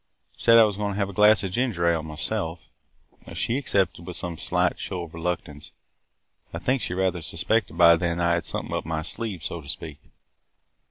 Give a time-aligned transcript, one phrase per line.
[0.35, 2.61] Said I was going to have a glass of ginger ale myself.
[3.35, 5.69] She accepted with some slight show of reluctance.
[6.51, 9.61] I think she rather suspected by then that I had something up my sleeve, so
[9.61, 9.99] to speak!